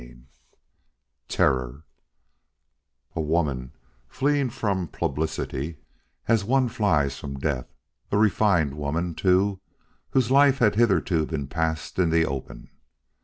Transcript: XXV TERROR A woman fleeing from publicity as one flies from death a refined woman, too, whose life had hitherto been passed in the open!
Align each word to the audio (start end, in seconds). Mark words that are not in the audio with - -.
XXV 0.01 0.23
TERROR 1.27 1.83
A 3.15 3.21
woman 3.21 3.71
fleeing 4.09 4.49
from 4.49 4.87
publicity 4.87 5.77
as 6.27 6.43
one 6.43 6.69
flies 6.69 7.19
from 7.19 7.37
death 7.37 7.67
a 8.11 8.17
refined 8.17 8.73
woman, 8.73 9.13
too, 9.13 9.61
whose 10.09 10.31
life 10.31 10.57
had 10.57 10.73
hitherto 10.73 11.27
been 11.27 11.45
passed 11.45 11.99
in 11.99 12.09
the 12.09 12.25
open! 12.25 12.71